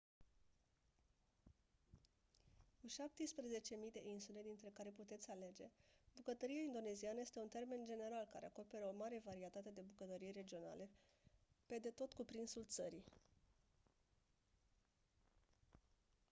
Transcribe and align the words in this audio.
cu 2.79 2.87
17.000 2.87 3.91
de 3.91 4.01
insule 4.03 4.41
dintre 4.43 4.69
care 4.73 4.89
puteți 4.89 5.29
alege 5.29 5.69
bucătăria 6.15 6.61
indoneziană 6.65 7.19
este 7.19 7.39
un 7.39 7.47
termen 7.47 7.85
general 7.85 8.27
care 8.31 8.45
acoperă 8.45 8.85
o 8.85 8.97
mare 8.97 9.21
varietate 9.25 9.69
de 9.73 9.81
bucătării 9.87 10.31
regionale 10.31 10.89
pe 11.65 11.77
de 11.79 11.89
tot 11.89 12.13
cuprinsul 12.13 12.65
țării 12.67 13.03